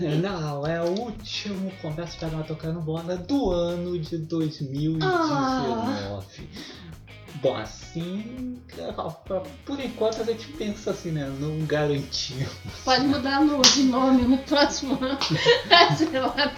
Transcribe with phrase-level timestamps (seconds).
[0.00, 6.48] É, não, é o último Conversa Fiada Matou Carambora do ano de 2019.
[7.42, 8.58] Bom, assim,
[9.66, 11.30] por enquanto a gente pensa assim, né?
[11.40, 12.48] Não garantimos.
[12.84, 15.18] Pode mudar no, de nome no próximo ano.
[15.98, 16.54] Sei lá,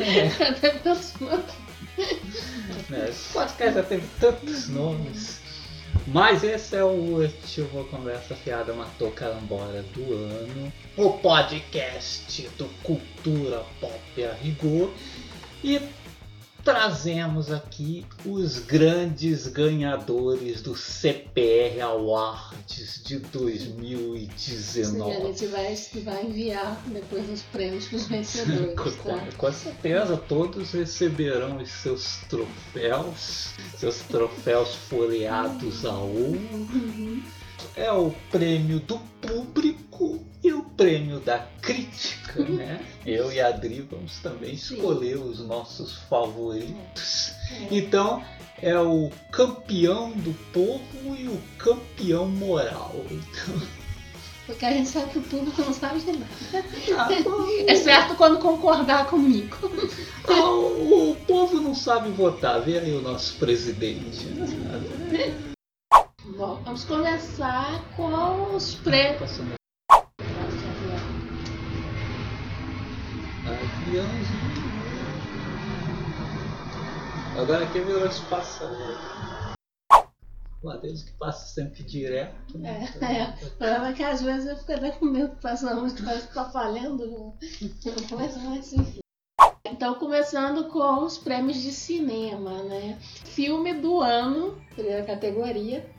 [0.00, 0.26] É.
[0.48, 1.44] até o próximo ano.
[2.88, 3.08] né?
[3.10, 5.43] Esse podcast já teve tantos nomes.
[6.06, 10.72] Mas esse é o último Conversa Fiada Matou Carambola do ano.
[10.96, 14.90] O podcast do Cultura Pop a Rigor.
[15.62, 15.80] E
[16.64, 25.22] trazemos aqui os grandes ganhadores do CPR Awards de Sim, a 2019.
[25.26, 28.74] gente vai, vai enviar depois os prêmios para os vencedores.
[28.96, 29.28] Com, Tá?
[29.36, 36.40] com certeza todos receberão os seus troféus, seus troféus folheados a ouro.
[36.52, 37.22] Uhum.
[37.76, 42.80] É o prêmio do público e o prêmio da crítica, né?
[43.04, 47.32] Eu e a Adri vamos também escolher os nossos favoritos.
[47.50, 47.74] É.
[47.76, 48.22] Então
[48.62, 52.94] é o campeão do povo e o campeão moral.
[54.46, 56.26] Porque a gente sabe que o público não sabe de nada.
[56.98, 57.08] Ah,
[57.66, 59.56] Exceto quando concordar comigo.
[60.28, 64.26] Ah, o, o povo não sabe votar, vê aí o nosso presidente.
[66.74, 69.20] Vamos começar com os prêmios.
[69.20, 69.54] Passando
[73.46, 74.64] aviãozinho.
[77.38, 78.64] Agora aqui virou espaço.
[80.64, 82.58] Uma deles que passa sempre direto.
[82.58, 82.92] né?
[83.00, 83.46] É, é.
[83.46, 86.26] O problema é que às vezes eu fico até com medo de passar muito, parece
[86.26, 87.06] que tá falhando.
[87.06, 87.32] né?
[88.18, 88.98] Mas, mas, enfim.
[89.64, 92.98] Então, começando com os prêmios de cinema, né?
[93.00, 95.93] Filme do ano, primeira categoria.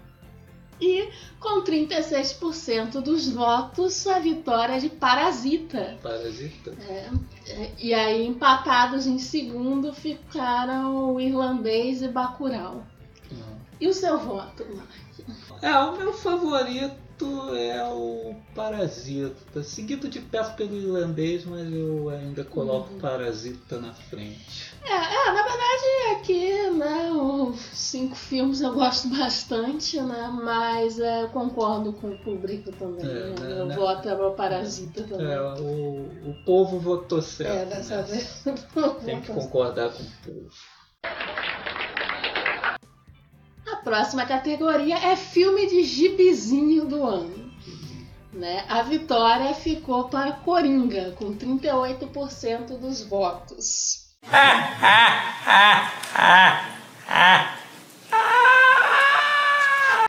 [0.79, 1.09] E
[1.39, 5.97] com 36% dos votos, a vitória de Parasita.
[6.01, 6.73] Parasita.
[6.87, 12.85] É, e aí, empatados em segundo, ficaram o irlandês e Bacurau.
[13.79, 15.05] E o seu voto, Mark?
[15.61, 17.04] É, o meu favorito
[17.55, 19.63] é o Parasita.
[19.63, 22.99] Seguido de perto pelo irlandês, mas eu ainda coloco Uhum.
[22.99, 24.73] Parasita na frente.
[24.83, 31.23] É, é, na verdade aqui, né, os cinco filmes eu gosto bastante, né, mas é,
[31.23, 33.75] eu concordo com o público também, É, né, né, meu né?
[33.75, 35.27] voto é o Parasita também.
[35.27, 37.55] É, o, o povo votou certo.
[37.55, 38.43] É, dessa vez.
[39.05, 40.49] Tem que concordar com o povo.
[43.85, 47.53] Próxima categoria é filme de gibizinho do ano.
[48.33, 48.65] Né?
[48.67, 54.07] A vitória ficou para Coringa, com 38% dos votos.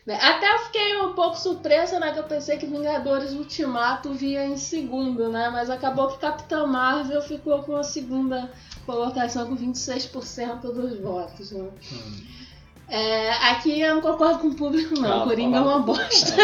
[0.07, 0.15] Né?
[0.23, 2.13] Até eu fiquei um pouco surpresa, né?
[2.13, 5.51] Que eu pensei que Vingadores Ultimato via em segundo, né?
[5.51, 8.51] Mas acabou que Capitã Marvel ficou com a segunda
[8.87, 11.69] colocação com 26% dos votos, né?
[11.93, 12.37] Hum.
[12.89, 15.23] É, aqui eu não concordo com o público, não.
[15.23, 16.35] Ah, Coringa é uma bosta.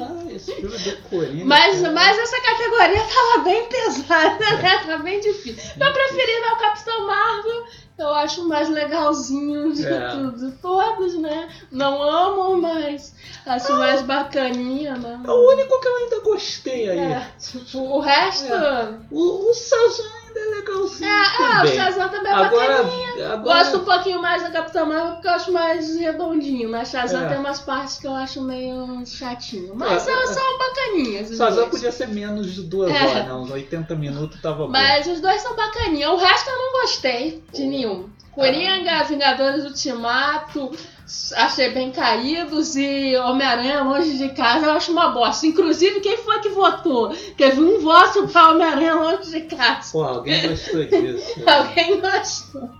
[0.00, 1.44] Ah, esse filme do Coringa.
[1.44, 4.82] Mas, mas essa categoria tava bem pesada, né?
[4.86, 5.72] Tá bem difícil.
[5.76, 7.64] Meu preferido é o Capitão Marvel.
[7.98, 10.10] Eu acho mais legalzinho de, É.
[10.10, 11.48] tudo- de todos, né?
[11.72, 13.12] Não amo, mas
[13.44, 15.20] acho mais bacaninha, né?
[15.24, 16.98] É o único que eu ainda gostei aí.
[17.00, 18.52] É, tipo, o resto.
[18.54, 21.10] É, O, o Shazam ainda é legalzinho.
[21.10, 21.74] ah, o também.
[21.74, 23.32] Shazam também é Agora, bacaninha.
[23.32, 26.68] agora Gosto um pouquinho mais da Capitã Marvel porque eu acho mais redondinho.
[26.68, 27.28] Na Shazam É.
[27.28, 29.74] tem umas partes que eu acho meio chatinho.
[29.74, 30.34] Mas É, elas é.
[30.34, 31.36] são bacaninhas.
[31.36, 33.04] Shazam podia ser menos de duas É.
[33.06, 33.42] horas, não.
[33.42, 34.70] Uns 80 minutos tava bom.
[34.70, 36.12] Mas os dois são bacaninhos.
[36.12, 38.08] O resto eu não gostei de nenhum.
[38.38, 40.70] Coringa, Vingadores Ultimato,
[41.34, 45.44] achei bem caídos e Homem-Aranha longe de casa eu acho uma bosta.
[45.44, 47.12] Inclusive, quem foi que votou?
[47.36, 49.90] Teve um voto pra Homem-Aranha longe de casa.
[49.90, 51.34] Pô, alguém gostou disso.
[51.44, 52.70] Alguém gostou.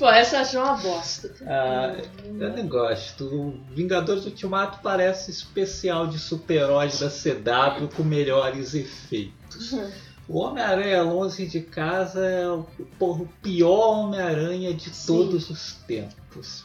[0.00, 1.32] Pô, essa achou uma bosta.
[1.46, 1.94] Ah,
[2.40, 3.54] eu nem gosto.
[3.70, 9.76] Vingadores Ultimato parece especial de super-heróis da CW com melhores efeitos.
[10.28, 12.64] O Homem-Aranha Longe de Casa é o,
[12.98, 15.06] porra, o pior Homem-Aranha de Sim.
[15.06, 16.64] todos os tempos.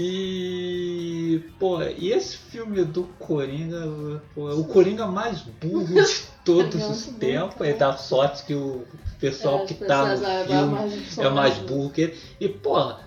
[0.00, 6.80] E, pô, e esse filme do Coringa, pô, é o Coringa mais burro de todos
[6.80, 7.66] É os tempos.
[7.66, 8.84] É da sorte que o
[9.18, 12.18] pessoal É, que tá no pessoas filme é mais burro que ele.
[12.38, 13.00] E, pô, a-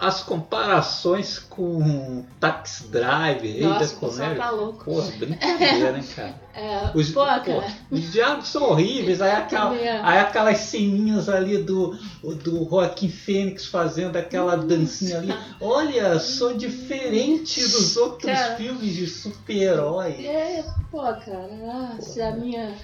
[0.00, 4.36] as comparações com Rei da Nossa, pessoal Comédia.
[4.36, 4.84] tá louco.
[4.84, 6.34] Porra, brincadeira, hein, cara?
[6.52, 7.64] É, Os, pô, cara.
[7.92, 10.00] os diálogos são horríveis, aí, aquela, É.
[10.02, 11.96] aí aquelas ceninhas ali do,
[12.42, 15.32] do Joaquim Fênix fazendo aquela dancinha ali.
[15.60, 18.56] Olha, sou diferente dos outros Cara.
[18.56, 20.26] filmes de super-herói.
[20.26, 22.74] É, pô, cara, ah, se a minha.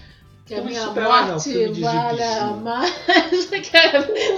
[0.47, 1.01] Que a minha morte
[1.81, 2.57] vale gibizinho.
[2.63, 2.95] mais.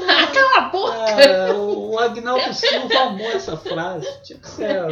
[0.08, 0.94] Ah, Cala a boca!
[1.20, 4.08] É, o Agnaldo Silva amou essa frase.
[4.22, 4.82] Tinha que ser.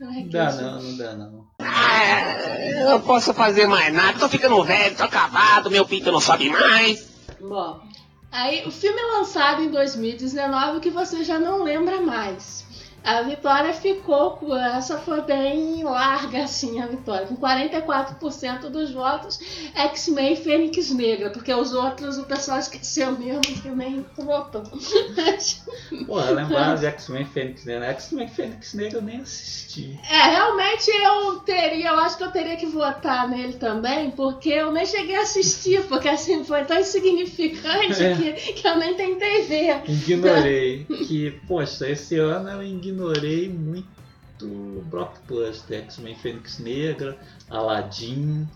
[0.00, 1.46] Não, Ai, dá não, não dá não.
[1.60, 6.20] Ah, eu não posso fazer mais nada, tô ficando velho, tô acabado, meu pinto não
[6.20, 7.08] sobe mais.
[7.40, 7.80] Bom,
[8.30, 12.64] aí o filme é lançado em 2019 que você já não lembra mais.
[13.04, 19.40] A vitória ficou, com- essa foi bem larga assim a vitória, com 44% dos votos
[19.74, 24.62] X-Men Fênix Negra, porque os outros o pessoal esqueceu mesmo que nem votou.
[26.06, 27.86] Porra, lembrar de X-Men Fênix Negra.
[27.86, 29.98] X-Men Fênix Negra eu nem assisti.
[30.08, 34.70] É, realmente eu teria, eu acho que eu teria que votar nele também, porque eu
[34.70, 38.14] nem cheguei a assistir, porque assim foi tão insignificante É.
[38.14, 39.82] que, que eu nem tentei ver.
[39.90, 40.84] Ignorei.
[40.84, 45.78] que, poxa, esse ano eu ignorei muito blockbuster.
[45.84, 47.16] X-Men Fênix Negra,
[47.50, 48.46] Aladdin,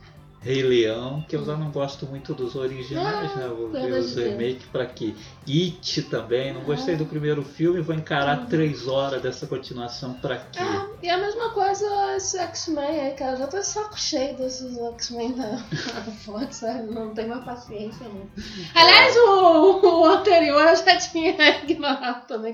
[0.40, 3.48] Rei Leão, que eu já não gosto muito dos originais, Ah, né?
[3.48, 5.12] Vou ver os remakes pra quê?
[5.48, 10.58] It também, não gostei do primeiro filme, vou encarar três horas dessa continuação pra quê?
[10.60, 11.84] Ah, e a mesma coisa
[12.16, 13.32] esse X-Men aí, cara.
[13.32, 15.58] Eu já tô saco cheio desses X-Men da
[16.24, 16.62] Fox?
[16.90, 18.28] Não tenho mais paciência, não.
[18.74, 21.34] Aliás, o, o anterior eu já tinha
[21.64, 22.52] ignorado também.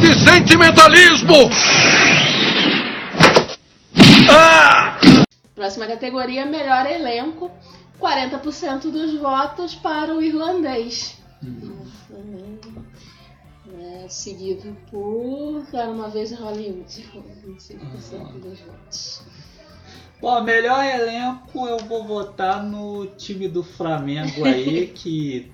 [0.00, 1.50] De sentimentalismo!
[4.30, 4.98] Ah!
[5.54, 7.50] Próxima categoria, melhor elenco.
[8.00, 11.18] 40% dos votos para o irlandês.
[13.80, 19.22] É, seguido por Era uma vez em Hollywood, com 25% dos votos.
[20.20, 25.50] Bom, melhor elenco eu vou votar no time do Flamengo aí, que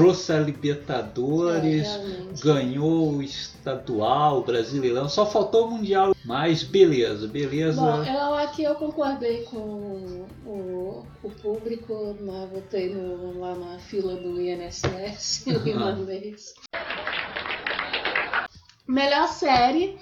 [0.00, 1.86] trouxe a Libertadores,
[2.42, 6.14] ganhou o estadual, o brasileirão, só faltou o Mundial.
[6.24, 7.80] Mas beleza, beleza.
[7.80, 12.48] Bom, eu aqui eu concordei com o, o público, né?
[12.52, 16.54] votei no- lá na fila do INSS, o irlandês.
[18.86, 19.98] Melhor série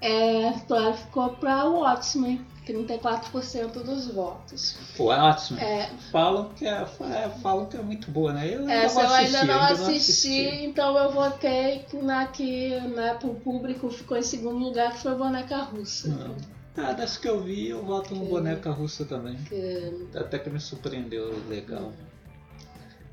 [0.00, 2.40] é, ficou para o Watchmen,
[2.72, 4.76] 34% dos votos.
[4.96, 5.58] Pô, ótimo.
[5.58, 8.46] É, Falam, que é, é, falam que é muito boa, né?
[8.54, 13.14] Eu ainda essa vou eu ainda não ainda assisti, então eu votei na que né,
[13.14, 16.08] pro público ficou em segundo lugar, que foi Boneca Russa.
[16.08, 16.36] Não.
[16.80, 19.36] Ah, das que eu vi, eu voto no Que- boneca russa também.
[19.48, 21.92] Que Até que me surpreendeu legal.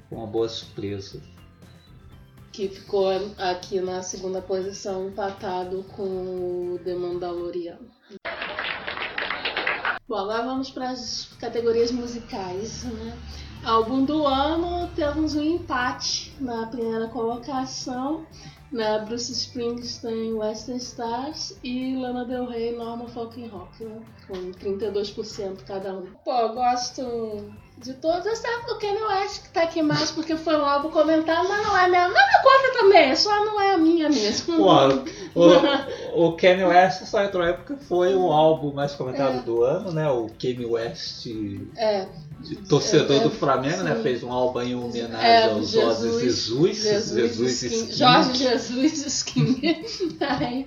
[0.07, 1.19] Foi uma boa surpresa.
[2.51, 6.03] que ficou aqui na segunda posição, empatado com
[6.75, 6.93] o The.
[10.07, 12.83] Bom, agora vamos para as categorias musicais.
[12.83, 13.17] Né?
[13.63, 18.23] Álbum do ano, temos um empate na primeira colocação.
[18.71, 18.99] Né?
[18.99, 23.99] Bruce Springsteen, Western Stars e Lana Del Rey, Normal Folk Rock, né?
[24.27, 26.05] com 32% cada um.
[26.23, 27.01] Pô, eu gosto
[27.77, 31.47] de todos, exceto do Kanye West, que tá aqui mais porque foi um álbum comentado,
[31.47, 32.07] mas não é minha.
[32.07, 34.57] Não é minha conta também, só não é a minha mesmo.
[34.57, 34.71] Pô,
[35.35, 39.41] o, o Kanye West só entrou na época foi o álbum mais comentado É.
[39.41, 40.09] do ano, né?
[40.09, 41.27] O Kanye West,
[41.75, 42.07] É,
[42.39, 43.95] de- torcedor É, é, do Flamengo, né?
[43.97, 44.01] sim.
[44.03, 47.93] Fez um álbum em homenagem É, ao Jorge Jesus, Jesus, Jesus, Skin- Skin.
[47.93, 49.61] Jorge Jesus Skin.
[50.39, 50.65] Aí,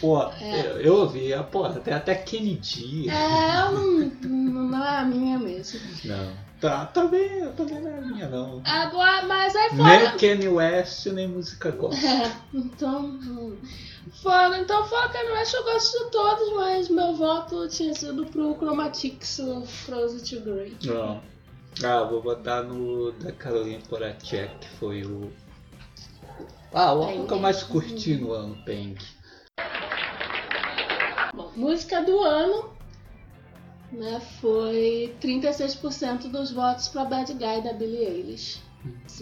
[0.00, 0.66] Pô, É.
[0.66, 3.08] eu, eu ouvi, ah, pô, tem até Kennedy.
[3.08, 5.80] é, eu não, não é a minha mesmo.
[6.04, 6.46] Não.
[6.60, 8.62] Tá, também, também não é minha, não.
[8.64, 10.12] Agora, mas aí Nem fora.
[10.18, 12.08] Kanye West, nem música gospel.
[12.08, 13.18] É, então.
[14.22, 15.10] Fora, então fora
[15.40, 20.20] acho que eu gosto de todos, mas meu voto tinha sido pro Chromatics, o Frozen
[20.40, 20.76] to Grey.
[20.84, 21.20] Não.
[21.84, 25.30] Ah, vou botar no da Carolina Poracek, que foi o.
[26.72, 28.96] Ah, o álbum que eu mais curti no ano, Peng.
[31.56, 32.70] Música do ano
[33.92, 38.62] né, foi 36% dos votos para Bad Guy da Billie Eilish.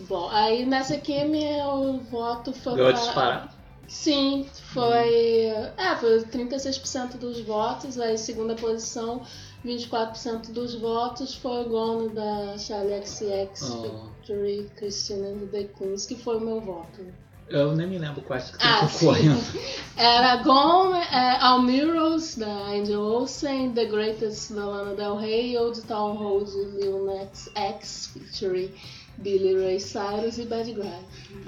[0.09, 3.55] Bom, aí nessa aqui meu voto foi Deu pra- disparar.
[3.87, 5.47] Sim, foi.
[5.77, 9.23] É, foi 36% dos votos, aí segunda posição,
[9.65, 13.83] 24% dos votos foi o Gone da Charlie XX Oh.
[14.17, 17.05] Victory Christina and the Queens, que foi o meu voto.
[17.49, 18.99] Eu nem me lembro quais que Ah, estão sim.
[19.07, 19.41] concorrendo.
[19.97, 25.81] Era Gone, é, All Mirrors da Angel Olsen, The Greatest da Lana Del Rey, Old
[25.83, 28.73] Town Road Lil Nas X featuring
[29.19, 30.99] Billy Ray Cyrus e Bad Guy.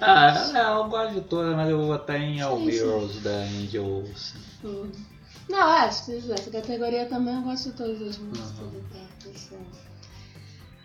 [0.00, 2.76] Ah, é, eu gosto de todas, mas eu vou botar em All Sim, sim.
[2.76, 4.40] Heroes da Angel Olsen.
[4.64, 4.92] Hum.
[5.48, 8.50] Não, acho que essa categoria também eu gosto de todas as músicas.
[8.74, 9.58] Então, assim.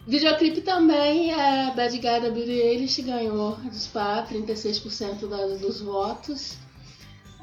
[0.07, 6.57] Videoclipe também, é, Bad Guy da Billie Eilish ganhou dispar 36% da- dos votos,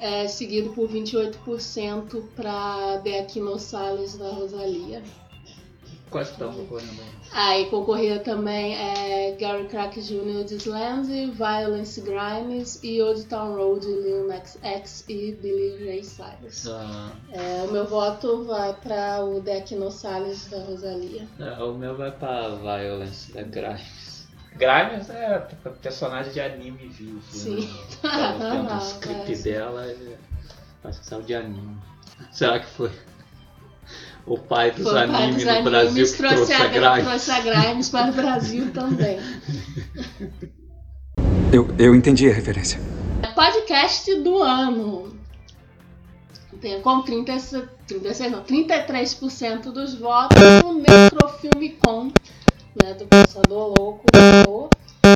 [0.00, 5.02] é, seguido por 28% para The Aquino Salles da Rosalia.
[6.10, 7.08] Quais que estão concorrendo aí?
[7.32, 10.44] Aí concorria também é, Gary Crack Jr.
[10.44, 16.66] de Slanzy, Violence Grimes e Old Town Road Lil Nas X e Billy Ray Cyrus.
[16.68, 21.28] Ah, É, o meu voto vai para o Deck No Salles da Rosalia.
[21.38, 24.26] é, o meu vai pra Violence da Grimes.
[24.56, 25.38] Grimes é
[25.82, 27.20] personagem de anime vivo.
[27.30, 27.60] Sim.
[27.60, 27.68] Né?
[28.02, 29.42] Tava vendo o script parece.
[29.44, 30.16] dela e
[30.84, 31.76] acho que saiu de anime.
[32.32, 32.90] Será que foi
[34.28, 36.90] o pai dos Foi o pai animes dos no Brasil animes, que trouxe a Gra-
[36.92, 37.08] Grimes?
[37.08, 39.18] trouxe a Grimes para o Brasil também.
[41.50, 42.78] Eu, eu entendi a referência.
[43.34, 45.16] Podcast do ano.
[46.60, 52.12] Tem com 36, 36 não, 33% dos votos o Necrofilmicon,
[52.82, 54.04] né, do Pensador Louco,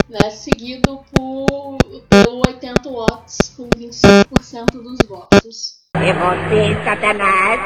[0.09, 1.77] né, seguido por,
[2.09, 5.82] pelo 80 Watts com 25% dos votos.
[5.95, 7.61] É você, Satanás.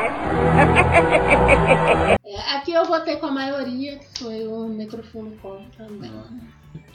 [2.24, 6.10] É, aqui eu votei com a maioria, que foi o Necrofilmicon também.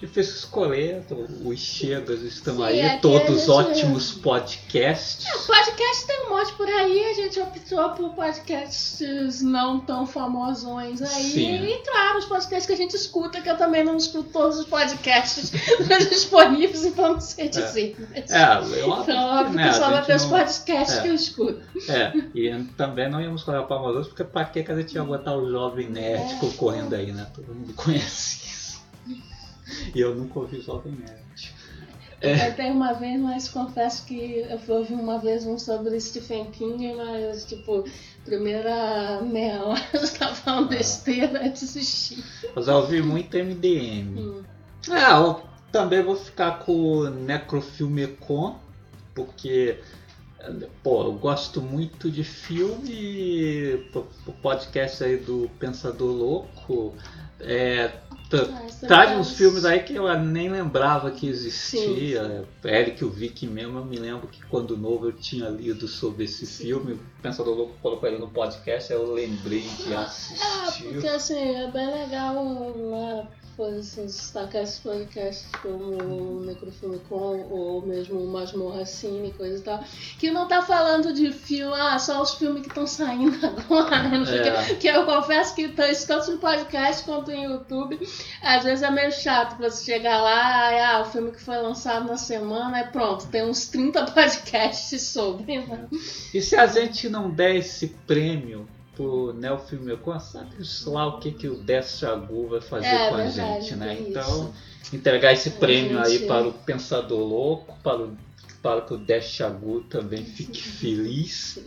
[0.01, 1.03] Difícil escolher,
[1.46, 5.27] os Chegas estão Sim, aí, a todos gente- ótimos podcasts.
[5.46, 11.24] Podcast tem um monte por aí, a gente optou por podcasts não tão famosões aí.
[11.31, 11.63] Sim.
[11.65, 14.65] E claro, os podcasts que a gente escuta, que eu também não escuto todos os
[14.65, 15.51] podcasts
[16.10, 17.96] disponíveis, então não sei dizer.
[18.12, 21.01] mas- É, eu Então, óbvio né, que só vai ter os podcasts é.
[21.03, 21.62] que eu escuto.
[21.88, 25.48] É, e também não íamos para amadores, porque pra que a gente ia botar o
[25.50, 26.36] Jovem Nerd É.
[26.39, 27.27] concorrendo aí, né?
[27.36, 28.61] Todo mundo conhece isso.
[29.94, 31.54] E eu nunca ouvi Jovem Nerd.
[32.22, 32.50] É.
[32.50, 36.51] Eu tenho uma vez, mas confesso que eu fui ouvir uma vez um sobre Stephen
[36.51, 37.84] King, mas, tipo,
[38.24, 42.24] primeira meia hora eu tava falando besteira, eu desisti.
[42.56, 44.20] Mas eu ouvi muito MDM.
[44.20, 44.44] Hum.
[44.90, 48.56] É, eu também vou ficar com o Necrofilmecon,
[49.16, 49.80] porque
[50.84, 53.86] pô, eu gosto muito de filme
[54.25, 56.96] o podcast aí do Pensador Louco
[57.40, 57.92] é,
[58.31, 62.45] tra- Ah, é traz uns filmes aí que eu nem lembrava que existia.
[62.63, 66.23] Eric e o Vicky mesmo, eu me lembro que quando novo eu tinha lido sobre
[66.23, 66.93] esse filme.
[66.93, 70.83] O Pensador Louco colocou ele no podcast, aí eu lembrei de Ah, assistir.
[70.93, 73.27] porque assim, é bem legal né,
[73.58, 79.84] fazer assim, destacar esses podcasts como o Necrofilmicon ou mesmo Masmorra Cine coisa e tal,
[80.20, 84.17] que não tá falando de filme, ah, só os filmes que estão saindo agora, né?
[84.17, 84.65] Não sei É.
[84.65, 84.75] quê.
[84.75, 88.00] que eu confesso que isso tanto no podcast quanto em YouTube,
[88.41, 91.58] às vezes é meio chato pra você chegar lá, e, ah, o filme que foi
[91.58, 95.88] lançado na semana, é pronto, tem uns 30 podcasts sobre, né?
[96.34, 100.55] E se a gente não der esse prêmio pro Neofilmecon, sabe
[100.86, 103.95] lá o que, que o Death Chagu vai fazer É, com a verdade, gente, né?
[103.95, 104.53] tem Então,
[104.93, 108.17] entregar esse prêmio aí gente- para o Pensador Louco, para, o,
[108.62, 111.60] para que o Death Chagu também fique feliz.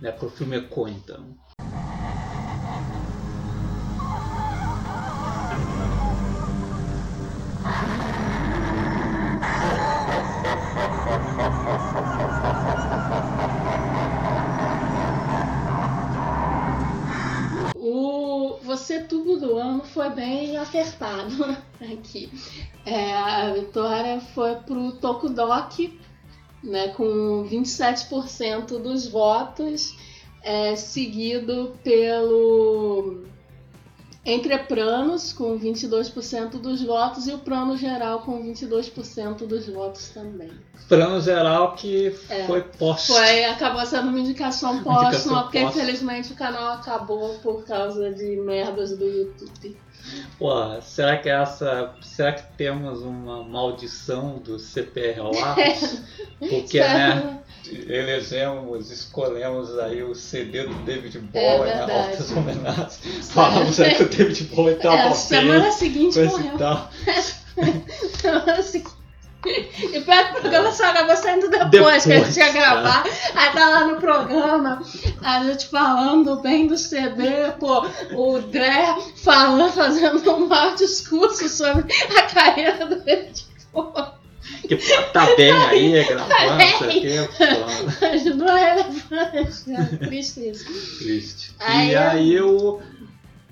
[0.00, 1.26] Né, pro Filmecon, então.
[18.86, 21.42] O Você Tubo do Ano foi bem acertado
[21.92, 22.30] aqui.
[22.84, 25.98] É, a vitória foi pro Tokudok,
[26.62, 29.92] né, com 27% dos votos,
[30.40, 33.24] é, seguido pelo
[34.28, 40.50] Entre Pranos, com 22% dos votos, e o Prano Geral, com 22% dos votos também.
[40.88, 42.44] Plano geral que É.
[42.44, 43.12] foi posto.
[43.12, 48.96] Foi, acabou sendo uma indicação póstuma, porque infelizmente o canal acabou por causa de merdas
[48.98, 49.76] do YouTube.
[50.38, 51.94] Pô, será que essa.
[52.02, 56.02] Será que temos uma maldição do CPR Awards?
[56.38, 57.40] Porque, né?
[57.88, 61.78] Elegemos, escolhemos aí o CD do David Bowie, né?
[61.78, 61.92] verdade.
[61.92, 63.00] Altas homenagens.
[63.32, 66.58] Falamos aí que o David Bowie tava É, bem, semana seguinte morreu.
[66.58, 66.90] tal.
[68.20, 68.95] Semana seguinte.
[69.44, 73.04] E pior que o programa só acabou saindo depois, que a gente ia Depois, gravar.
[73.34, 74.82] Aí tá lá no programa,
[75.22, 81.84] a gente falando bem do CD, pô, o Dré falando, fazendo um mau discurso sobre
[82.16, 84.16] a carreira do Bowie.
[84.68, 84.76] Que
[85.12, 87.28] tá bem aí, gravando, Tá não sei o quê.
[87.36, 89.72] pô, Mas não é relevante.
[89.72, 90.98] É triste isso.
[90.98, 91.54] Triste.
[91.60, 92.80] Aí e eu- aí o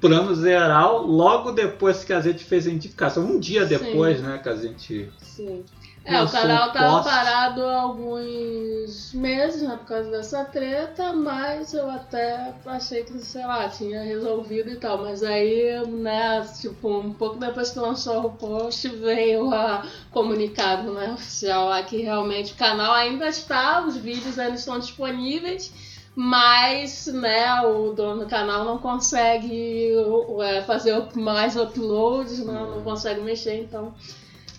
[0.01, 4.49] plano geral, logo depois que a gente fez a indicação, um dia depois, né, que
[4.49, 5.65] a gente Sim.
[6.05, 11.91] É, o canal tava parado há alguns meses, né, por causa dessa treta, mas eu
[11.91, 14.99] até achei que, sei lá, tinha resolvido e tal.
[14.99, 21.11] Mas aí, né, tipo, um pouco depois que lançou o post, veio a comunicado, né,
[21.15, 25.73] oficial lá que realmente o canal ainda está, os vídeos ainda estão disponíveis.
[26.15, 29.95] Mas, né, o dono do canal não consegue
[30.43, 33.93] é, fazer mais uploads, né, não consegue mexer, então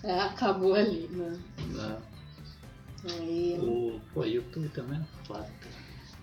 [0.06, 1.40] é, acabou ali, né?
[1.74, 1.98] né,
[3.20, 5.48] Aí, o, o YouTube também é foda.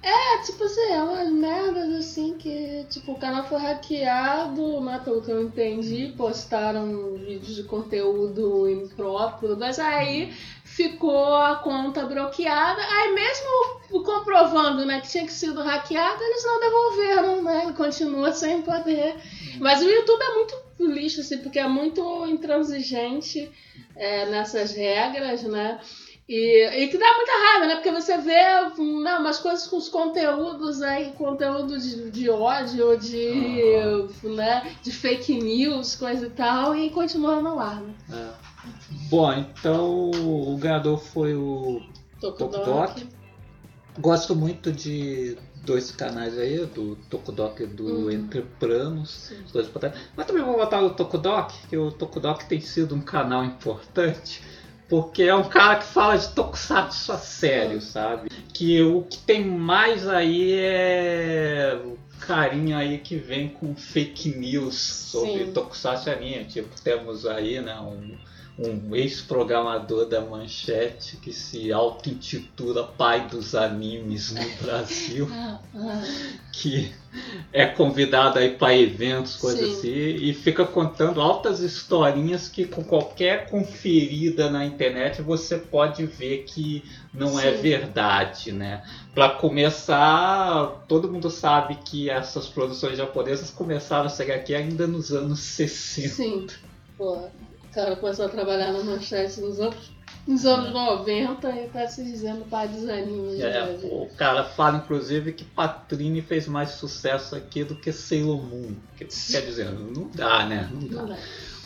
[0.03, 5.23] é, tipo assim, é umas merdas assim que, tipo, o canal foi hackeado, né, pelo
[5.23, 10.33] que eu entendi, postaram vídeos de conteúdo impróprio, mas aí
[10.65, 16.61] ficou a conta bloqueada, aí mesmo comprovando, né, que tinha que sido hackeado, eles não
[16.61, 19.15] devolveram, né, ele continua sem poder.
[19.61, 23.50] Mas o YouTube é muito lixo, assim, porque é muito intransigente
[23.97, 25.81] é, nessas regras, né,
[26.29, 27.75] e, e que dá muita raiva, né?
[27.75, 28.43] Porque você vê
[29.02, 35.35] né, umas coisas com os conteúdos aí, conteúdo de, de ódio, de, né, de fake
[35.35, 37.95] news, coisa e tal, e continua no ar, né?
[38.11, 38.52] É.
[39.11, 41.83] Bom, então o ganhador foi o
[42.21, 43.07] Tokudok.
[43.99, 48.11] Gosto muito de dois canais aí, do Tokudok e do Uhum.
[48.11, 49.32] Entre Planos.
[49.52, 49.68] Dois.
[50.16, 54.42] Mas também vou botar o Tokudok, que o Tokudok tem sido um canal importante.
[54.88, 58.28] Porque é um cara que fala de tokusatsu a sério, sabe?
[58.52, 64.76] Que o que tem mais aí é o carinha aí que vem com fake news
[64.76, 65.52] sobre Sim.
[65.52, 66.44] tokusatsu anime.
[66.44, 68.18] Tipo, temos aí, né, um,
[68.64, 76.03] um ex-programador da Manchete que se auto-intitula pai dos animes no Brasil Ah, ah,
[76.53, 76.92] que
[77.53, 79.79] é convidado aí para eventos, coisas Sim.
[79.79, 86.44] assim, e fica contando altas historinhas que com qualquer conferida na internet você pode ver
[86.44, 87.61] que não é Sim.
[87.61, 88.83] verdade, né?
[89.14, 95.12] Para começar, todo mundo sabe que essas produções japonesas começaram a chegar aqui ainda nos
[95.12, 96.09] anos 60.
[96.09, 96.46] sim.
[96.96, 97.31] Pô,
[97.72, 99.90] cara começou a trabalhar na manchete nos anos,
[100.26, 103.40] nos anos 90 e tá se dizendo pai dos animes.
[103.40, 103.78] É, né?
[103.82, 108.74] o cara fala inclusive que Patrine fez mais sucesso aqui do que Sailor Moon.
[108.96, 110.68] Que- Quer dizer, não dá, né?
[110.72, 111.02] Não dá.
[111.02, 111.16] Não dá.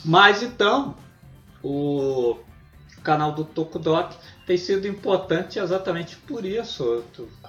[0.05, 0.97] Mas então,
[1.63, 2.37] o
[3.03, 4.15] canal do Tokudok
[4.47, 7.03] tem sido importante exatamente por isso.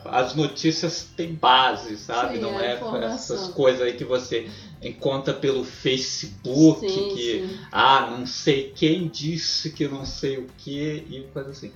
[0.03, 2.35] As notícias têm base, sabe?
[2.37, 3.35] Sim, Não é é informação.
[3.35, 4.49] essas coisas aí que você
[4.81, 7.59] encontra pelo Facebook, Sim, que sim.
[7.71, 11.71] ah, não sei quem disse que não sei o que e coisa assim.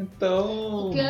[0.00, 1.02] Então, Porque,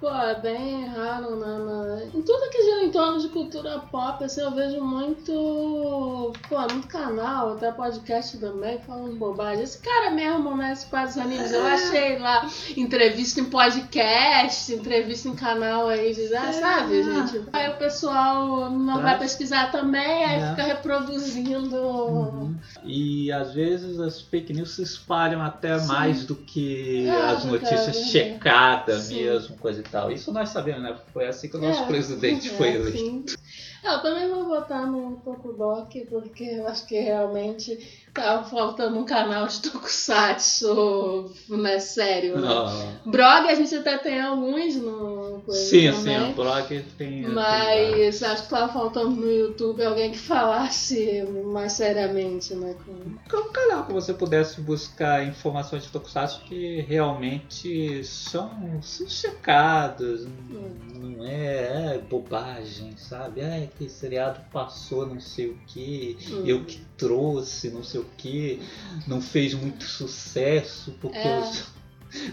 [0.00, 1.46] pô, é bem raro, né?
[1.58, 6.58] na- Em tudo que gira em torno de cultura pop, assim, eu vejo muito, pô,
[6.72, 9.62] muito canal, até podcast também, falando bobagem.
[9.64, 15.34] Esse cara mesmo, né, esse quadros animes, eu achei lá entrevista em podcast, entrevista em
[15.34, 17.42] canal aí, de, ah, sabe, gente?
[17.52, 20.50] Aí o pessoal não vai pesquisar também, aí É.
[20.50, 21.76] fica reproduzindo.
[21.76, 22.54] Uhum.
[22.84, 25.88] E às vezes as fake news se espalham até Sim.
[25.88, 29.24] mais do que Ah, as notícias cara, checadas Sim.
[29.24, 30.10] mesmo, coisa e tal.
[30.10, 30.96] Isso nós sabemos, né?
[31.12, 33.36] Foi assim que o nosso É, presidente foi é, eleito.
[33.82, 39.04] É, Eu também vou votar no Tokudok, porque eu acho que realmente tá faltando um
[39.04, 42.38] canal de Tokusatsu, né, sério.
[42.38, 42.48] Né?
[42.50, 46.30] Ah, Blog a gente até tem alguns no Sim, sim, também.
[46.30, 47.22] o blog tem.
[47.22, 52.74] tem Mas acho que tava faltando no YouTube alguém que falasse mais seriamente, né?
[52.84, 52.92] Com...
[53.26, 58.50] Então, canal que você pudesse buscar informações de Tokusatsu que realmente são,
[58.82, 63.40] são checados, não, não é, é bobagem, sabe?
[63.40, 66.42] É que seriado passou não sei o que, Hum.
[66.46, 68.60] eu que trouxe não sei o que,
[69.06, 71.38] não fez muito sucesso porque É.
[71.38, 71.64] os,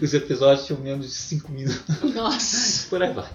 [0.02, 2.88] os episódios tinham menos de 5 minutos, Nossa!
[2.90, 3.28] por aí vai.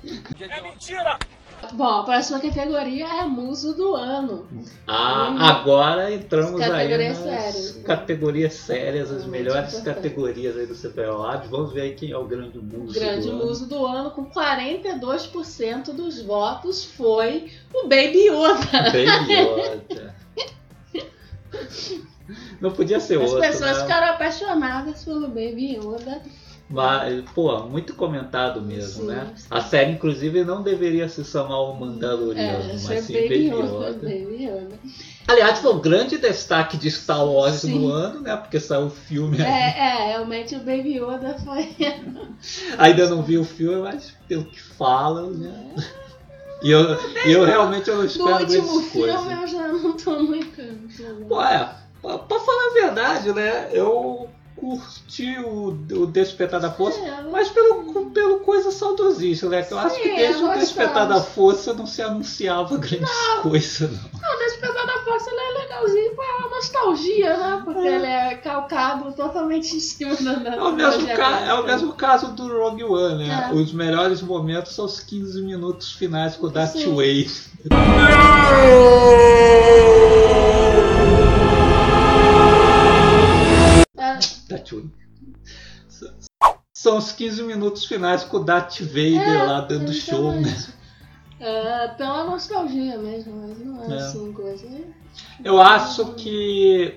[1.74, 4.48] Bom, a próxima categoria é Muso do Ano.
[4.88, 5.38] Ah, Hum.
[5.40, 7.82] agora entramos aí Categorias nas sérias.
[7.84, 9.96] categorias sérias, as melhores importante.
[9.96, 11.50] categorias aí do CPO Labs.
[11.50, 13.46] Vamos ver aí quem é o grande muso Grande do ano.
[13.46, 18.84] muso do ano, com 42% dos votos, foi o Baby Yoda.
[18.94, 20.16] Baby Yoda.
[22.62, 23.84] Não podia ser As outro, pessoas né?
[23.84, 26.22] ficaram apaixonadas pelo Baby Yoda.
[26.72, 29.34] Mas, pô, muito comentado mesmo, Sim, né?
[29.36, 29.48] sim.
[29.50, 33.94] A série, inclusive, não deveria se chamar o Mandaloriano, É, mas sim Baby Yoda.
[33.94, 34.80] Baby Yoda.
[35.28, 37.80] Aliás, foi o grande destaque de Star Wars Sim.
[37.80, 38.36] no ano, né?
[38.38, 39.48] Porque saiu o filme aí.
[39.48, 41.76] É, é, realmente o Baby Yoda foi.
[42.78, 45.74] Ainda não vi o filme, mas pelo que falam, né?
[46.62, 46.82] E eu,
[47.26, 49.32] eu realmente eu não No espero último grandes filme coisas.
[49.42, 50.62] eu já não tô muito.
[50.62, 53.70] muito- Pô, é, pra, pra falar a verdade, né?
[53.72, 59.66] Eu curti o, o Despertar da Força, É, mas pelo, pelo coisa saudosista, né?
[59.72, 61.34] Eu acho Sim, que desde é o Despertar da gostoso.
[61.34, 63.10] Força não se anunciava grandes
[63.42, 64.20] coisas, não.
[64.22, 67.62] Não, o Despertar da Força ele é legalzinho pra nostalgia, né?
[67.64, 70.34] Porque ele é calcado totalmente em cima da.
[70.34, 73.50] da É o mesmo, ca- é o mesmo caso do Rogue One, né?
[73.50, 73.54] É.
[73.54, 76.76] Os melhores momentos são os 15 minutos finais com o Darth.
[76.84, 77.30] Vader.
[84.64, 86.30] É.
[86.74, 90.56] São os 15 minutos finais com o Darth Vader É, lá dando show, né?
[91.40, 94.00] É, pela nostalgia mesmo, mas não é, É.
[94.00, 94.68] assim coisa.
[95.44, 96.96] Eu acho que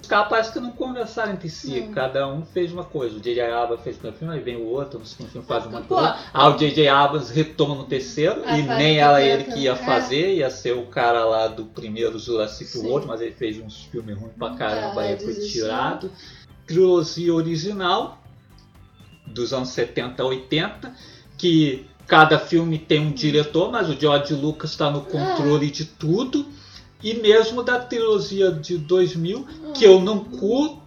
[0.00, 1.80] os caras parece que não conversaram entre si.
[1.80, 1.92] Hum.
[1.92, 3.16] Cada um fez uma coisa.
[3.16, 3.50] O J.J.
[3.50, 5.96] Abrams fez o primeiro filme, aí vem o outro, no segundo filme faz uma Pô.
[5.96, 6.16] coisa.
[6.32, 6.88] Aí o J.J.
[6.88, 9.86] Abrams retoma no terceiro, e nem o terceiro ele que ia também.
[9.86, 12.86] fazer, ia ser o cara lá do primeiro Jurassic Sim.
[12.86, 16.10] World, mas ele fez uns filmes ruins pra caramba, Ah, aí foi tirado.
[16.68, 18.22] Trilogia original,
[19.26, 20.94] dos anos 70 a 80,
[21.36, 26.46] que cada filme tem um diretor, mas o George Lucas está no controle de tudo.
[27.02, 30.78] E mesmo da trilogia de 2000, que eu não curto,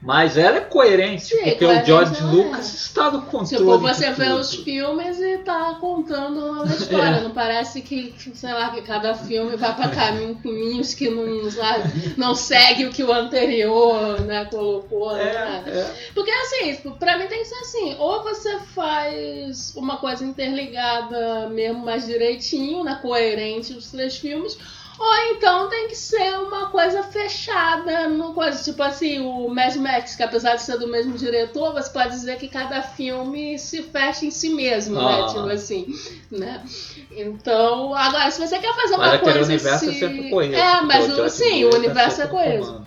[0.00, 2.76] mas ela é coerente, Sim, porque o George ela Lucas é.
[2.76, 7.16] está no controle Tipo, você vê os filmes e tá contando uma história.
[7.16, 7.20] É.
[7.20, 12.14] Não parece que, sei lá, que cada filme vai pra caminho- caminhos que não, sabe,
[12.16, 15.16] não segue o que o anterior né, colocou.
[15.16, 15.64] É, né?
[15.66, 15.94] é.
[16.14, 21.48] Porque assim, tipo, pra mim tem que ser assim, ou você faz uma coisa interligada
[21.48, 24.56] mesmo mais direitinho, na coerente dos três filmes,
[24.98, 30.16] ou então tem que ser uma coisa fechada, numa coisa, tipo assim, o Mad Max,
[30.16, 34.26] que apesar de ser do mesmo diretor, você pode dizer que cada filme se fecha
[34.26, 35.20] em si mesmo, né?
[35.22, 35.26] Ah.
[35.28, 35.86] Tipo assim,
[36.30, 36.64] né?
[37.12, 40.26] Então, agora, se você quer fazer uma Mas coisa universo assim...
[40.26, 40.54] é coeso.
[40.54, 42.86] É, mas o sim, o universo é coeso.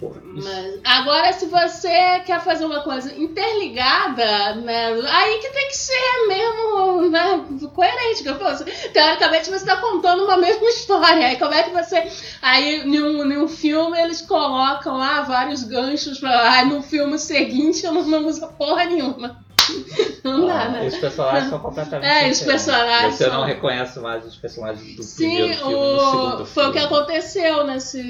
[0.00, 4.90] Mas agora, se você quer fazer uma coisa interligada, né?
[5.08, 8.22] Aí que tem que ser mesmo né, coerente.
[8.22, 11.26] Que, pô, você- teoricamente você está contando uma mesma história.
[11.26, 12.08] Aí como é que você.
[12.40, 16.52] Aí em um, filme eles colocam lá vários ganchos pra.
[16.52, 19.47] Aí no filme seguinte não, não usa porra nenhuma.
[20.24, 20.86] Não dá, Ah, né?
[20.88, 22.42] Os personagens são completamente É, os diferentes.
[22.44, 26.10] personagens Você não são- reconhece mais os personagens do Sim, primeiro filme e do o...
[26.10, 26.94] segundo foi o que filme.
[26.96, 28.02] aconteceu nesse,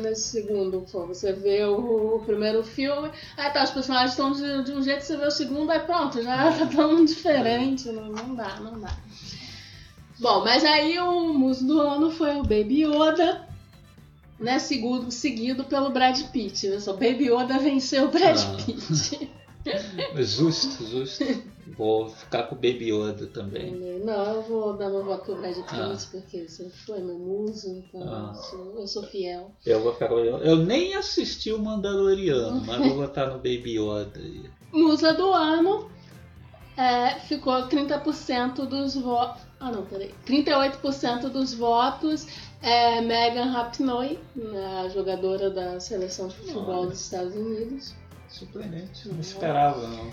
[0.00, 0.86] nesse segundo.
[0.90, 4.82] Pô, Você vê o, o primeiro filme, aí tá, os personagens estão de, de um
[4.82, 7.88] jeito, você vê o segundo, aí pronto, já tá tão diferente.
[7.90, 8.96] Não, não dá, não dá.
[10.18, 13.46] Bom, mas aí o muso do ano foi o Baby Yoda,
[14.40, 14.58] né?
[14.58, 16.68] Segundo, seguido pelo Brad Pitt.
[16.68, 18.56] Olha só, Baby Yoda venceu o Brad Ah.
[18.64, 19.30] Pitt.
[20.22, 21.24] Justo, justo.
[21.76, 23.72] Vou ficar com o Baby Yoda também.
[24.04, 25.96] Não, eu vou dar meu voto pro Brad Pitt, Ah.
[26.10, 28.32] porque você foi meu muso, então Ah.
[28.34, 29.50] eu, sou, eu sou fiel.
[29.66, 30.44] Eu vou ficar com o Baby Yoda.
[30.44, 34.12] Eu nem assisti o Mandaloriano, mas vou botar no Baby Yoda.
[34.16, 34.48] aí.
[34.72, 35.90] Musa do ano
[36.76, 39.42] é, ficou 30% dos votos.
[39.58, 40.14] Ah, não, peraí.
[40.26, 42.26] 38% dos votos
[42.62, 46.90] é Megan Rapinoe, né, a jogadora da seleção de futebol Olha.
[46.90, 47.94] dos Estados Unidos.
[48.36, 50.12] Surpreendente, não esperava não.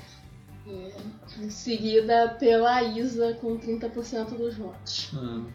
[1.41, 5.11] Em seguida pela Isa, com 30% dos votos.
[5.13, 5.51] Hum.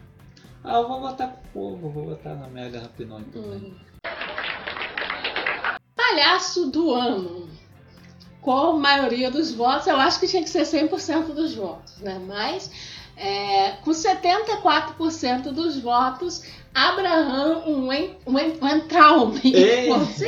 [0.63, 3.57] Ah, eu vou botar com o povo, vou botar na Mega Rapinói também.
[3.57, 3.75] Hum.
[5.95, 7.49] Palhaço do ano.
[8.39, 12.19] Com a maioria dos votos, eu acho que tinha que ser 100% dos votos, né?
[12.19, 12.69] Mas
[13.21, 16.41] É, com 74% dos votos,
[16.73, 19.89] Abraham Wen- Wen- Weintraub, Ei!
[19.89, 20.25] você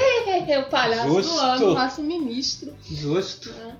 [0.48, 1.40] é o palhaço do Justo.
[1.40, 2.74] ano, nosso ministro.
[2.90, 3.50] Justo.
[3.50, 3.72] É.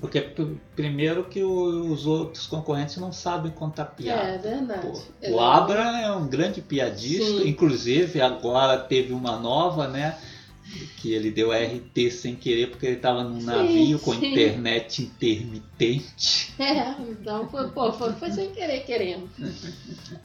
[0.00, 4.22] Porque pr- primeiro que os outros concorrentes não sabem contar piada.
[4.22, 4.86] É verdade.
[4.86, 7.48] Pô, É o Abra é um grande piadista, Sim.
[7.48, 10.16] inclusive agora teve uma nova, né?
[10.96, 14.32] Que ele deu RT sem querer porque ele estava num Sim, navio com sim.
[14.32, 16.50] internet intermitente.
[16.60, 19.28] É, então foi, pô, foi, foi sem querer querendo.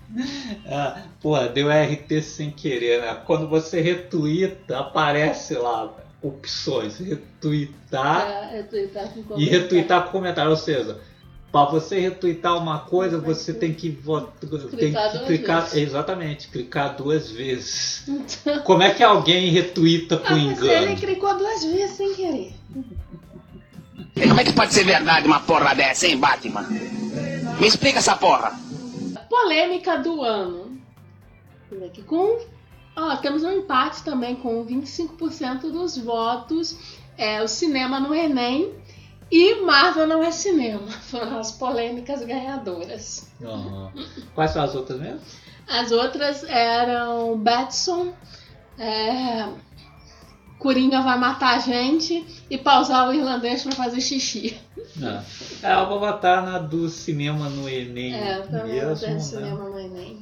[0.66, 3.16] Ah, porra, deu RT sem querer, né?
[3.26, 10.52] Quando você retuita, aparece lá opções, retweetar É, retweetar e retweetar com comentário.
[10.52, 11.00] Ou seja,
[11.56, 15.78] para você retweetar uma coisa, você tem que votar, tem Clicar que duas clicar, vezes.
[15.78, 18.06] exatamente, clicar duas vezes.
[18.66, 20.98] Como é que alguém retweeta com Ah, mas ele engano?
[20.98, 22.54] clicou duas vezes sem querer.
[24.18, 26.64] E como é que pode ser verdade uma porra dessa, hein, Batman?
[27.58, 28.52] Me explica essa porra.
[29.30, 30.78] Polêmica do ano.
[31.86, 32.38] Aqui com.
[32.98, 36.78] Ó, temos um empate também com 25% dos votos.
[37.18, 38.74] É, o cinema no Enem
[39.32, 40.88] e Marvel não é cinema.
[41.10, 43.30] Foram as polêmicas ganhadoras.
[43.44, 43.92] Aham.
[44.34, 45.20] Quais são as outras mesmo?
[45.68, 48.14] As outras eram Batson,
[48.78, 49.48] é,
[50.60, 54.58] Coringa vai matar a gente e pausar o irlandês pra fazer xixi.
[55.04, 55.24] Ah.
[55.64, 59.08] É, eu vou votar na do cinema no Enem É, também não mesmo.
[59.08, 59.20] né?
[59.20, 60.20] cinema no Enem.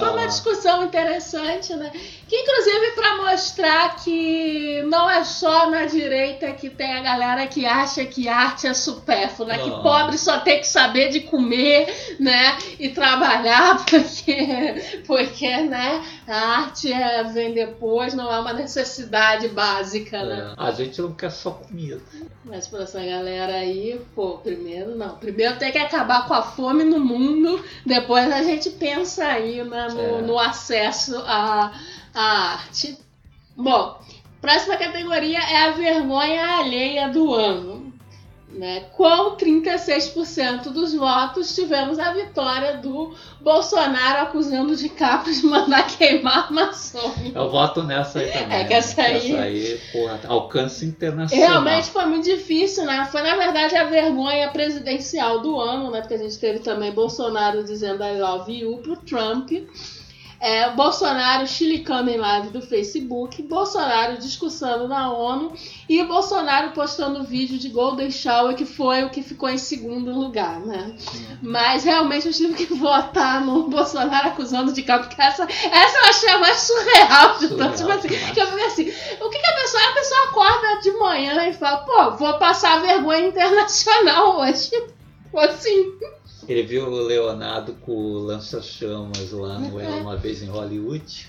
[0.00, 0.26] Foi uma Ah.
[0.26, 1.90] discussão interessante, né?
[2.28, 7.66] Que inclusive para mostrar que não é só na direita que tem a galera que
[7.66, 9.80] acha que arte é supérflua, que Ah.
[9.82, 12.56] pobre só tem que saber de comer, né?
[12.78, 16.02] E trabalhar, porque, porque né?
[16.30, 20.54] A arte é, vem depois, não é uma necessidade básica, né?
[20.56, 22.00] É, a gente não quer só comida.
[22.44, 25.16] Mas pra essa galera aí, pô, primeiro não.
[25.16, 29.88] Primeiro tem que acabar com a fome no mundo, depois a gente pensa aí né,
[29.90, 30.22] no, É.
[30.22, 31.72] no acesso à,
[32.14, 32.96] à arte.
[33.56, 34.00] Bom,
[34.40, 37.79] próxima categoria é a vergonha alheia do ano.
[38.52, 38.80] Né?
[38.96, 46.44] Com 36% dos votos, tivemos a vitória do Bolsonaro acusando de capa de mandar queimar
[46.44, 47.32] a Amazônia.
[47.34, 48.58] Eu voto nessa aí também.
[48.58, 49.08] É que essa né?
[49.08, 51.48] aí- Essa aí, porra, alcance internacional.
[51.48, 53.08] Realmente foi muito difícil, né?
[53.10, 56.00] Foi na verdade a vergonha presidencial do ano, né?
[56.00, 59.50] Porque a gente teve também Bolsonaro dizendo I love you pro Trump.
[60.40, 65.52] É, Bolsonaro chilicando em live do Facebook, Bolsonaro discussando na ONU
[65.86, 70.58] e Bolsonaro postando vídeo de Golden Shower, que foi o que ficou em segundo lugar,
[70.60, 70.96] né?
[71.42, 76.04] Mas realmente eu tive que votar no Bolsonaro acusando de capa, porque essa, essa eu
[76.08, 77.78] achei a mais surreal de todas.
[77.78, 80.92] Tipo assim, que eu fiquei assim, o que, que a pessoa, a pessoa acorda de
[80.92, 84.70] manhã e fala, pô, vou passar vergonha internacional hoje.
[85.32, 85.92] Assim.
[86.48, 89.84] Ele viu o Leonardo com o lança-chamas lá no É.
[89.84, 91.28] Era Uma Vez em Hollywood.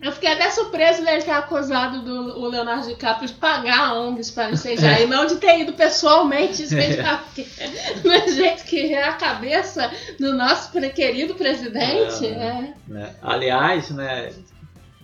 [0.00, 4.50] Eu fiquei até surpreso dele ter acusado do, o Leonardo DiCaprio de pagar ONGs para
[4.50, 7.24] ensejar e não de ter ido pessoalmente ensejar.
[7.24, 7.44] porque
[8.02, 12.26] Do jeito que é a cabeça do nosso querido presidente.
[12.26, 12.74] É, É.
[12.86, 13.16] Né?
[13.22, 14.32] Aliás, né,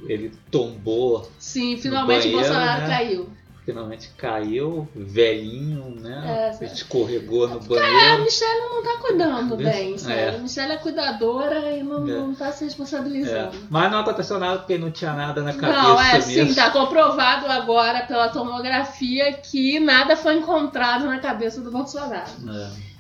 [0.07, 2.89] ele tombou, Sim, finalmente o banheiro, Bolsonaro né?
[2.89, 3.31] caiu.
[3.65, 6.51] Finalmente caiu, velhinho, né?
[6.61, 8.25] É, Escorregou no A banheiro.
[8.25, 9.57] Michelle não tá cuidando É.
[9.73, 10.21] bem, sabe?
[10.37, 12.13] A Michelle é cuidadora e não, É.
[12.13, 12.67] não tá se É.
[12.67, 13.57] responsabilizando.
[13.71, 17.47] Mas não aconteceu nada porque não tinha nada na cabeça Não, é sim, tá comprovado
[17.47, 22.31] agora pela tomografia que nada foi encontrado na cabeça do Bolsonaro.
[22.49, 22.93] É.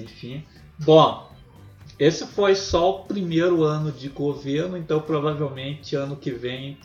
[0.00, 0.44] Enfim.
[0.78, 1.30] Bom,
[1.98, 6.78] esse foi só o primeiro ano de governo, então provavelmente ano que vem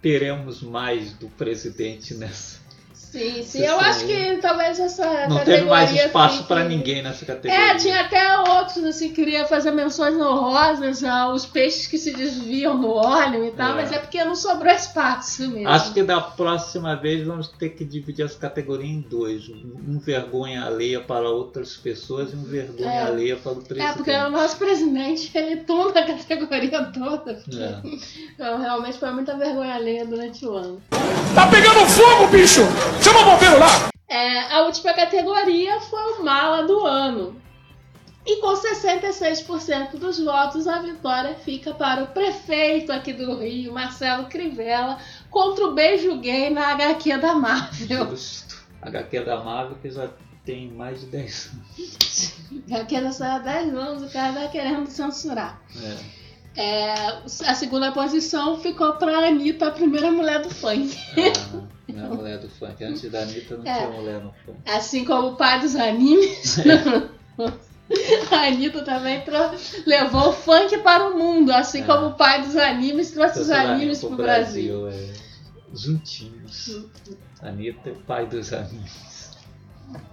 [0.00, 2.67] teremos mais do presidente nessa.
[3.10, 3.62] Sim, sim.
[3.62, 7.72] Eu acho que talvez essa Não teve mais espaço para ninguém nessa categoria.
[7.72, 12.90] É, tinha até outros, assim, queria fazer menções honrosas aos peixes que se desviam no
[12.90, 13.74] óleo e tal, É.
[13.76, 15.68] mas é porque não sobrou espaço mesmo.
[15.68, 19.48] Acho que da próxima vez vamos ter que dividir essa categoria em dois.
[19.48, 23.02] Um um vergonha alheia para outras pessoas e um vergonha É.
[23.04, 23.90] alheia para o presidente.
[23.90, 27.34] É, porque o nosso presidente, ele toma a categoria toda.
[27.34, 27.78] porque- É.
[28.38, 30.80] Então, realmente foi muita vergonha alheia durante o ano.
[31.34, 32.60] Tá pegando fogo, bicho!
[33.02, 33.88] Chama o bombeiro lá!
[34.08, 37.40] É, a última categoria foi o mala do ano.
[38.26, 44.26] E com 66% dos votos, a vitória fica para o prefeito aqui do Rio, Marcelo
[44.26, 44.98] Crivella,
[45.30, 48.10] contra o beijo gay na HQ da Marvel.
[48.10, 48.58] Justo.
[48.82, 50.10] HQ da Marvel que já
[50.44, 52.34] tem mais de 10 anos.
[52.70, 55.60] HQ da só há 10 anos, o cara tá querendo censurar.
[55.76, 56.18] É.
[56.60, 56.94] É,
[57.46, 60.98] a segunda posição ficou para a Anitta, a primeira mulher do funk.
[61.16, 62.82] Ah, não é mulher do funk.
[62.84, 63.76] Antes da Anitta não É.
[63.76, 64.58] tinha mulher no funk.
[64.66, 66.58] Assim como o pai dos animes.
[68.30, 69.50] A Anitta também tro-
[69.86, 71.84] levou o funk para o mundo, assim É.
[71.86, 74.88] como o pai dos animes trouxe os Trouxe animes para o Brasil.
[74.88, 75.12] é.
[75.74, 76.84] Juntinhos.
[77.40, 79.17] Anitta, pai dos animes.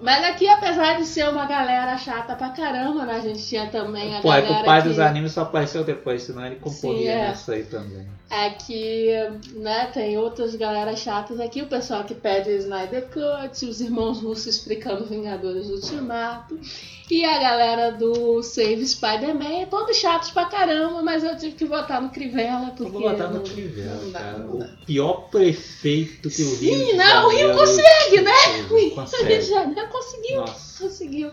[0.01, 3.15] Mas aqui, apesar de ser uma galera chata pra caramba, né?
[3.15, 4.87] A gente tinha também a Pô, é que galera o pai que...
[4.89, 7.27] dos animes só apareceu depois, senão ele concorria Sim, é.
[7.27, 8.07] nessa aí também.
[8.29, 9.11] É que,
[9.53, 14.47] né, tem outras galera chatas aqui, o pessoal que pede Snyder Cut, os irmãos russos
[14.47, 16.59] explicando Vingadores Ultimato,
[17.09, 22.01] e a galera do Save Spider-Man, todos chatos pra caramba, mas eu tive que votar
[22.01, 22.91] no Crivella, Eu porque...
[22.91, 24.37] vou botar no não- Crivella, não cara.
[24.39, 24.65] não dá.
[24.65, 28.31] O pior prefeito que o Rio Sim, não, o Rio consegue, né?
[28.67, 29.35] de Consegue.
[29.65, 31.31] Janeiro conseguiu, Nossa, conseguiu.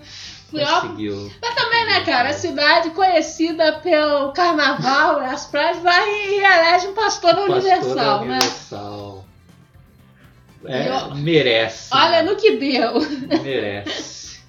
[0.51, 1.33] Foi conseguiu.
[1.41, 6.95] Mas também, né, cara, a cidade conhecida pelo carnaval, as praias, vai e elege um
[6.95, 8.25] pastor Universal, da né?
[8.25, 9.25] Universal.
[10.65, 11.89] É, E ó, merece.
[11.93, 12.31] Olha né?
[12.31, 12.93] no que deu.
[13.43, 14.41] Merece.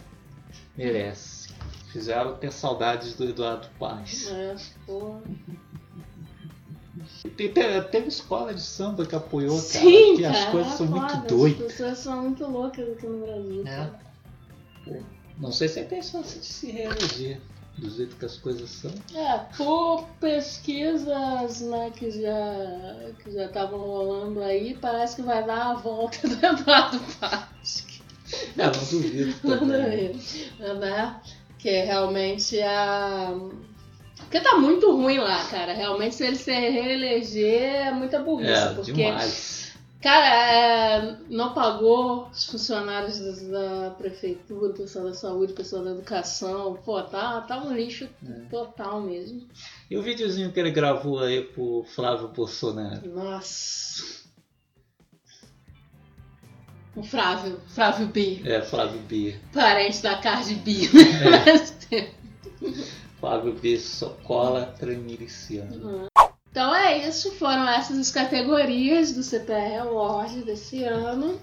[0.78, 1.50] Merece.
[1.92, 4.28] Fizeram ter saudades do Eduardo Paz.
[4.32, 5.22] É, pô.
[7.24, 9.68] Te- te- Teve escola de samba que apoiou, cara.
[9.86, 10.38] Sim, que cara.
[10.38, 11.62] as coisas são é muito doidas.
[11.62, 13.64] As pessoas são muito loucas aqui no Brasil.
[13.68, 13.90] É.
[15.38, 17.42] Não sei se tem chance de se reeleger
[17.78, 18.92] do jeito que as coisas são.
[19.16, 25.72] É, por pesquisas né, que já que já estavam rolando aí, parece que vai dar
[25.72, 27.86] a volta do Eduardo Paz.
[28.58, 31.22] É, não duvido Não duvido, né?
[31.58, 33.34] Que é realmente a.
[34.24, 35.74] Porque tá muito ruim lá, cara.
[35.74, 38.52] Realmente, se ele se reeleger, é muita burrice.
[38.52, 39.74] É, porque, demais.
[40.02, 45.92] cara, é, não pagou os funcionários da, prefeitura, o pessoal da saúde, o pessoal da
[45.92, 46.78] educação.
[46.84, 48.50] Pô, tá, tá um lixo É.
[48.50, 49.48] total mesmo.
[49.90, 53.08] E o videozinho que ele gravou aí pro Flávio Bolsonaro?
[53.10, 54.24] Nossa.
[56.96, 59.36] O Flávio, Flávio B, É, Flávio B.
[59.52, 60.82] parente da Cardi B.
[61.92, 62.12] É.
[63.24, 63.80] Flávio B.
[63.80, 66.10] Socola miliciano.
[66.52, 71.40] Então é isso, foram essas as categorias do CPR Award desse ano.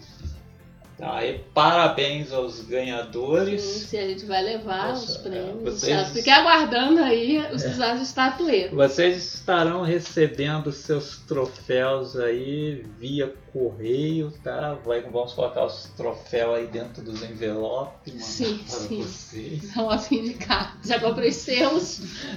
[1.01, 3.63] Tá, aí parabéns aos Sim, ganhadores.
[3.63, 5.63] se a gente vai levar Nossa, os é, prêmios.
[5.63, 8.73] vocês- Já Fiquei aguardando aí os as estatuetas.
[8.73, 14.75] Vocês estarão recebendo seus troféus aí via correio, tá?
[14.85, 19.03] Vai, vamos colocar os troféus aí dentro dos envelopes, Sim, para sim.
[19.03, 19.65] vocês.
[19.73, 20.77] São a fim de cá.
[20.85, 22.03] Já comprei seus.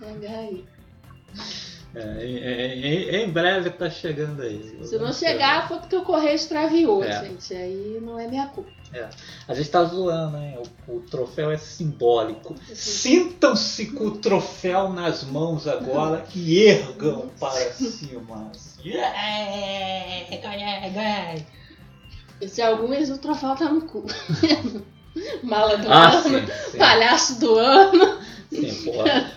[0.00, 0.64] Pegar aí.
[1.94, 4.78] É, em, em- em breve tá chegando aí.
[4.82, 7.24] Se não chegar, foi porque o correio extraviou, É.
[7.24, 7.54] gente.
[7.54, 8.70] Aí não é minha culpa.
[9.48, 10.56] A gente tá zoando, hein?
[10.88, 12.54] O, o troféu é simbólico.
[12.72, 18.52] Sintam-se com o troféu nas mãos agora e ergam para cima.
[22.48, 24.04] se alguns, o troféu tá no cu.
[25.42, 26.78] Mala do Ah, ano, sim, sim.
[26.78, 28.18] palhaço do ano.
[28.54, 28.90] Sim.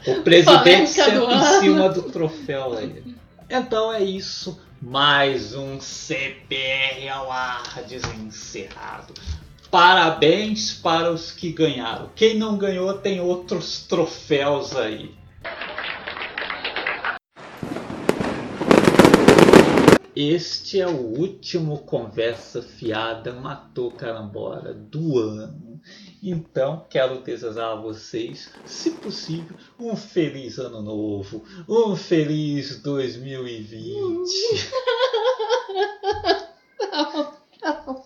[0.08, 3.04] O presidente senta em cima do troféu aí.
[3.50, 4.60] Então é isso.
[4.80, 9.14] Mais um CPR Awards encerrado.
[9.72, 12.12] Parabéns para os que ganharam.
[12.16, 15.16] Quem não ganhou tem outros troféus aí.
[20.16, 25.80] Este é o último Conversa Fiada Matou Carambora do ano.
[26.22, 34.28] Então, quero desejar a vocês, se possível, um feliz ano novo, um feliz 2020.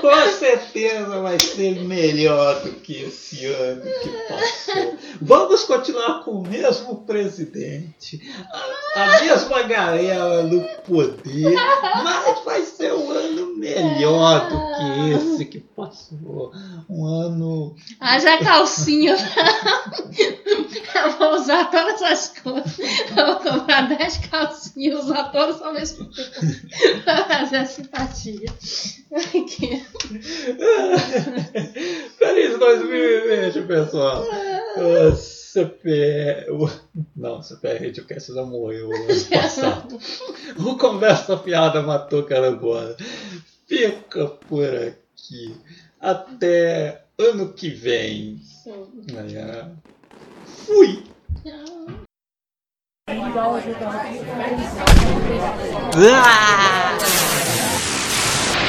[0.00, 4.98] Com certeza vai ser melhor do que esse ano que passou.
[5.20, 8.20] Vamos continuar com o mesmo presidente,
[8.94, 11.54] a, mesma galera no poder,
[12.04, 16.52] mas vai ser um ano melhor do que esse que passou.
[16.88, 17.74] Um ano.
[18.00, 19.16] Haja calcinha.
[20.94, 22.78] Eu vou usar todas as cores.
[23.16, 27.04] Eu vou comprar 10 calcinhas usar todas ao mesmo tempo.
[27.04, 28.52] Pra fazer a simpatia.
[32.18, 34.24] Feliz 2020, pessoal!
[34.76, 36.46] O CPR.
[37.16, 39.98] Não, o CPR Radiocast já morreu ano passado.
[40.58, 42.96] O Conversa Fiada matou carambola.
[43.66, 45.56] Fica por aqui.
[46.00, 48.40] Até ano que vem.
[48.66, 49.66] É.
[50.44, 51.02] Fui!